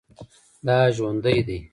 [0.67, 1.57] دا ژوندی دی